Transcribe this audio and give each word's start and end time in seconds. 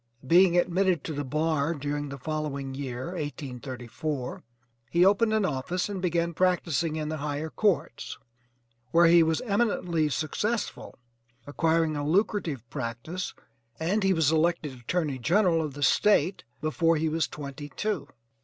Being 0.25 0.57
admitted 0.57 1.03
to 1.03 1.13
the 1.13 1.23
bar 1.23 1.75
during 1.75 2.09
the 2.09 2.17
following 2.17 2.73
year, 2.73 3.09
1834, 3.09 4.41
he 4.89 5.05
opened 5.05 5.31
an 5.31 5.45
office 5.45 5.89
and 5.89 6.01
began 6.01 6.33
practicing 6.33 6.95
in 6.95 7.09
the 7.09 7.17
higher 7.17 7.51
courts 7.51 8.17
where 8.89 9.05
he 9.05 9.21
was 9.21 9.41
eminently 9.41 10.09
successful, 10.09 10.97
acquiring 11.45 11.95
a 11.95 12.03
lucrative 12.03 12.67
practice, 12.71 13.35
and 13.79 14.01
HE 14.03 14.13
WAS 14.13 14.31
ELECTED 14.31 14.73
ATTORNEY 14.73 15.19
GENERAL 15.19 15.61
OF 15.61 15.75
THE 15.75 15.83
STATE 15.83 16.45
BEFORE 16.61 16.95
HE 16.95 17.07
WAS 17.09 17.27
TWENTY 17.27 17.69
TWO. 17.69 18.07